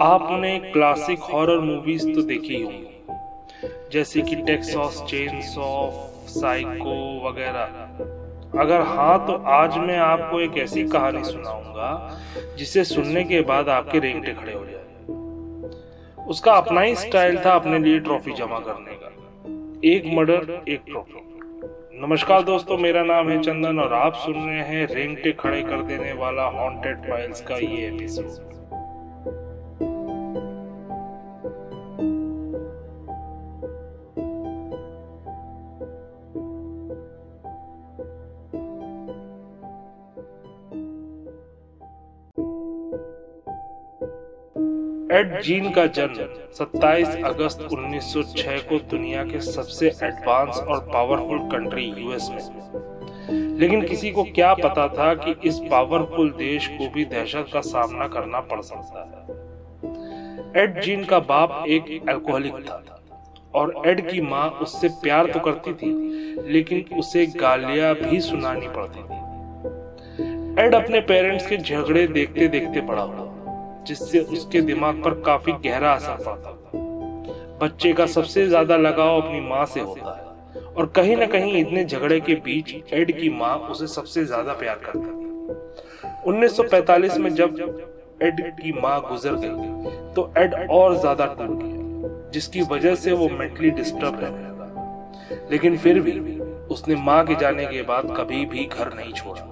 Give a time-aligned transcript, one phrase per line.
[0.00, 5.94] आपने classic horror movies तो देखी होंगी। जैसे कि टेक्सास चेन्स ऑफ़
[6.30, 6.94] साइको
[7.28, 12.20] वगैरह। अगर हाँ तो आज मैं आपको एक ऐसी कहानी सुनाऊँगा,
[12.58, 17.78] जिसे सुनने के बाद आपके रेंगटे खड़े हो जाए उसका अपना ही स्टाइल था अपने
[17.78, 19.12] लिए ट्रॉफी जमा करने का।
[19.88, 21.24] एक मर्डर एक ट्रॉफी
[22.00, 26.12] नमस्कार दोस्तों, मेरा नाम है चंदन और आप सुन रहे हैं रेंगटे खड़े कर देने
[26.12, 28.46] वाला हॉन्टेड फाइल्स का ये एपिसोड
[45.12, 46.14] एड जीन का जन्म
[46.54, 54.10] 27 अगस्त 1906 को दुनिया के सबसे एडवांस और पावरफुल कंट्री यूएस में। लेकिन किसी
[54.10, 58.60] को क्या पता था कि इस पावरफुल देश को भी दहशत का सामना करना पड़
[58.60, 60.62] सकता है?
[60.62, 62.82] एड जीन का बाप एक अल्कोहलिक था
[63.54, 65.92] और एड की माँ उससे प्यार तो करती थी,
[66.52, 69.18] लेकिन उसे गालियाँ भी सुनानी पड़ती थी।
[70.62, 73.27] एड अपने पेरेंट्स के झगड़े देखते देखते बड़ा हुआ।
[73.86, 76.56] जिससे उसके दिमाग पर काफ़ी गहरा असर पड़ता
[77.60, 81.84] बच्चे का सबसे ज़्यादा लगाव अपनी माँ से होता है। और कहीं ना कहीं इतने
[81.84, 85.16] झगड़े के बीच एड की माँ उसे सबसे ज़्यादा प्यार करती थी
[86.26, 87.56] 1945 में जब
[88.22, 93.28] एड की माँ गुजर गई तो एड और ज़्यादा टूट गया, जिसकी वजह से वो
[93.30, 96.38] मेंटली डिस्टर्ब रहने लगा। लेकिन फिर भी
[96.70, 99.42] उसने माँ के जाने के बाद कभी भी घर नहीं छोड़ा।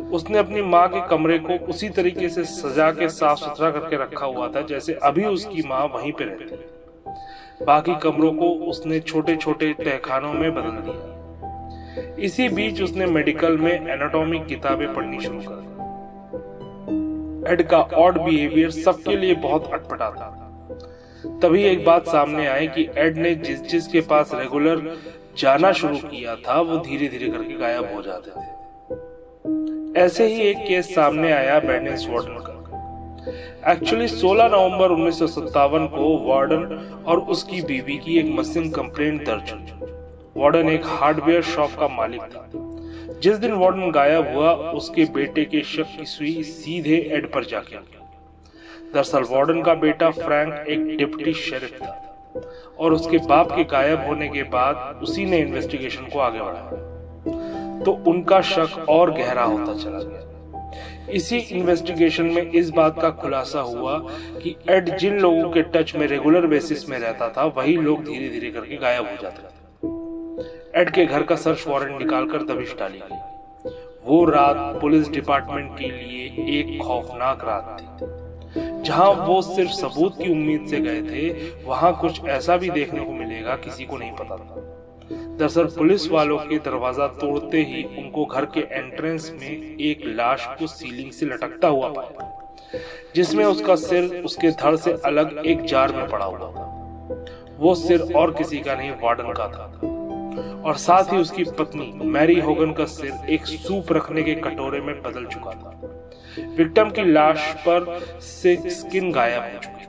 [0.00, 4.26] उसने अपनी माँ के कमरे को उसी तरीके से सजा के साफ़ सुथरा करके रखा
[4.26, 6.72] हुआ था, जैसे अभी उसकी माँ वहीं पे रहती है।
[7.66, 13.72] बाकी कमरों को उसने छोटे छोटे तहखानों में बदल दिया। इसी बीच उसने मेडिकल में
[13.72, 15.72] एनाटॉमी किताबें पढ़नी शुरू कर
[17.52, 20.30] एड का ऑड बिहेवियर सबके लिए बहुत अटपटा था।
[21.42, 24.96] तभी एक बात सामने आई कि एड ने जिस जिस के पास रेगुलर
[25.38, 28.63] जाना शुरू किया था, वो धीरे धीरे करके गायब हो जाते थे।
[29.96, 36.90] ऐसे ही एक केस सामने आया बैडेंस वार्डन का। एक्चुअली 16 नवंबर उन्नीस को वार्डन
[37.06, 39.92] और उसकी बीवी की एक मसिंग कंप्लेंट दर्ज हुई।
[40.36, 42.50] वार्डन एक हार्डवेयर शॉप का मालिक था।
[43.20, 47.76] जिस दिन वार्डन गायब हुआ, उसके बेटे के शक की सुई सीधे एड पर जाके
[48.94, 52.16] दरअसल, वार्डन का बेटा फ्रैंक एक डिप्टी शेरिफ था
[52.78, 56.93] और उसके बाप के गायब होने के बाद उसी ने इन्वेस्टिगेशन को आगे बढ़ाया।
[57.84, 63.60] तो उनका शक और गहरा होता चला गया। इसी इन्वेस्टिगेशन में इस बात का खुलासा
[63.60, 63.98] हुआ
[64.42, 68.28] कि एड जिन लोगों के टच में रेगुलर बेसिस में रहता था, वही लोग धीरे
[68.28, 72.98] धीरे करके गायब हो जाते थे। एड के घर का सर्च वारंट निकालकर दबिश डाली
[72.98, 73.70] गई।
[74.06, 76.24] वो रात पुलिस डिपार्टमेंट के लिए
[76.60, 81.30] एक खौफनाक रात थी। जहाँ वो सिर्फ़ सबूत की उम्मीद से गए थे,
[81.64, 84.73] वहाँ कुछ ऐसा भी देखने को मिलेगा, किसी को नहीं पता था।
[85.34, 90.66] दरअसल पुलिस वालों के दरवाज़ा तोड़ते ही उनको घर के एंट्रेंस में एक लाश को
[90.66, 92.30] सीलिंग से लटकता हुआ पाया,
[93.14, 98.00] जिसमें उसका सिर उसके धड़ से अलग एक जार में पड़ा हुआ था। वो सिर
[98.16, 99.66] और किसी का नहीं, वार्डन का था।
[100.64, 105.00] और साथ ही उसकी पत्नी, मैरी होगन का सिर एक सूप रखने के कटोरे में
[105.02, 105.80] बदल चुका था।
[106.56, 109.83] विक्टिम की लाश पर से स्किन गायब हो चुके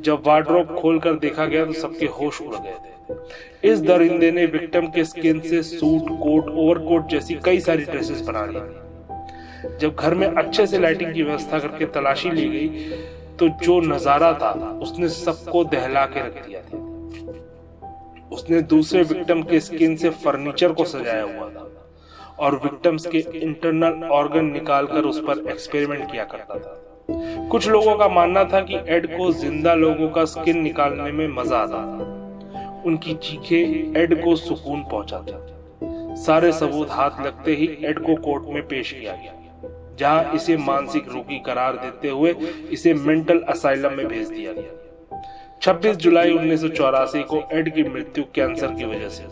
[0.00, 4.86] जब वार्ड्रोब खोलकर देखा गया तो सबके होश उड़ गए थे। इस दरिंदे ने विक्टिम
[4.88, 8.60] के स्किन से सूट, कोट, ओवरकोट जैसी कई सारी ड्रेसेस बना ली
[9.78, 12.68] जब घर में अच्छे से लाइटिंग की व्यवस्था करके तलाशी ली गई
[13.38, 14.52] तो जो नज़ारा था,
[14.82, 16.78] उसने सबको दहला के रख दिया था।
[18.32, 21.68] उसने दूसरे विक्टिम के स्किन से फर्नीचर को सजाया हुआ था
[22.38, 26.76] और विक्टिम्स के इंटरनल ऑर्गन निकालकर उस पर एक्सपेरिमेंट किया करता था।
[27.50, 31.58] कुछ लोगों का मानना था कि एड को ज़िंदा लोगों का स्किन निकालने में मज़ा
[31.58, 33.60] आता था। उनकी चीखे
[33.96, 39.12] एड को सुकून पहुंचाता सारे सबूत हाथ लगते ही एड को कोर्ट में पेश किया
[39.12, 39.32] गया,
[39.98, 42.34] जहाँ इसे मानसिक रोगी करार देते हुए
[42.70, 47.84] इसे मेंटल असाइलम में भेज दिया गया। 26 जुलाई उन्नीस सौ चौरासी को एड की
[47.84, 49.24] मृत्यु कैंसर की वजह से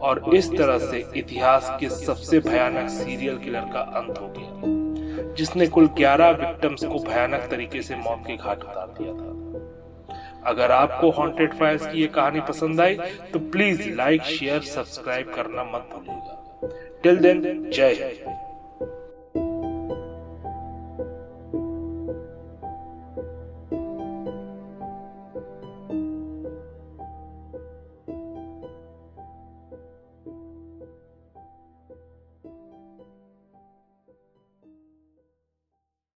[0.00, 4.78] और इस तरह से इतिहास के सबसे भयानक सीरियल किलर का अंत हो गया।
[5.36, 10.70] जिसने कुल 11 विक्टिम्स को भयानक तरीके से मौत के घाट उतार दिया था। अगर
[10.70, 12.94] आपको हॉन्टेड फाइल्स की यह कहानी पसंद आई
[13.32, 16.36] तो प्लीज़ लाइक शेयर सब्सक्राइब करना मत भूलिएगा।
[17.02, 18.49] टिल देन जय हिंद।